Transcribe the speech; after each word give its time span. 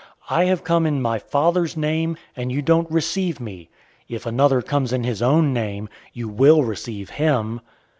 005:043 0.31 0.37
I 0.39 0.43
have 0.45 0.63
come 0.63 0.85
in 0.87 0.99
my 0.99 1.19
Father's 1.19 1.77
name, 1.77 2.17
and 2.35 2.51
you 2.51 2.63
don't 2.63 2.89
receive 2.89 3.39
me. 3.39 3.69
If 4.09 4.25
another 4.25 4.63
comes 4.63 4.91
in 4.91 5.03
his 5.03 5.21
own 5.21 5.53
name, 5.53 5.89
you 6.11 6.27
will 6.27 6.63
receive 6.63 7.11
him. 7.11 7.61